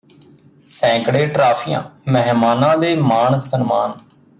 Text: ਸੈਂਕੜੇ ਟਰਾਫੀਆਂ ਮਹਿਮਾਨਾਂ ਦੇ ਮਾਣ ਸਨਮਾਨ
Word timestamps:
ਸੈਂਕੜੇ 0.65 1.25
ਟਰਾਫੀਆਂ 1.27 1.83
ਮਹਿਮਾਨਾਂ 2.07 2.77
ਦੇ 2.77 2.95
ਮਾਣ 2.95 3.37
ਸਨਮਾਨ 3.39 3.93